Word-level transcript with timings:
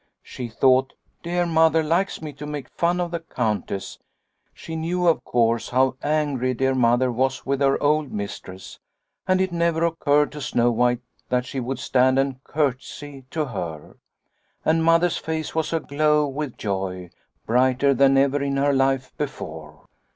She 0.23 0.47
thought' 0.47 0.95
Dear 1.21 1.45
Mother 1.45 1.83
likes 1.83 2.23
me 2.23 2.33
to 2.33 2.47
make 2.47 2.69
fun 2.69 2.99
of 2.99 3.11
the 3.11 3.19
Countess/ 3.19 3.99
She 4.51 4.75
knew, 4.75 5.07
of 5.07 5.23
course, 5.23 5.69
how 5.69 5.95
angry 6.01 6.55
dear 6.55 6.73
Mother 6.73 7.11
was 7.11 7.45
with 7.45 7.61
her 7.61 7.79
old 7.83 8.11
mistress, 8.11 8.79
and 9.27 9.39
it 9.39 9.51
never 9.51 9.85
occurred 9.85 10.31
to 10.31 10.41
Snow 10.41 10.71
White 10.71 11.01
that 11.29 11.45
she 11.45 11.59
would 11.59 11.77
stand 11.77 12.17
and 12.17 12.43
curtsey 12.43 13.25
to 13.29 13.45
her. 13.45 13.97
And 14.65 14.83
Mother's 14.83 15.17
face 15.17 15.53
was 15.53 15.71
aglow 15.71 16.27
with 16.27 16.57
joy, 16.57 17.11
brighter 17.45 17.93
than 17.93 18.17
ever 18.17 18.41
in 18.41 18.57
her 18.57 18.73
life 18.73 19.15
before. 19.19 19.83